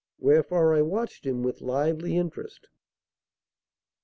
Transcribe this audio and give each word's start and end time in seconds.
Wherefore 0.17 0.73
I 0.73 0.81
watched 0.81 1.27
him 1.27 1.43
with 1.43 1.61
lively 1.61 2.17
interest. 2.17 2.67